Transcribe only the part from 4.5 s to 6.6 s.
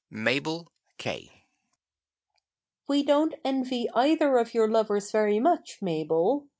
your lovers very much, Mabel.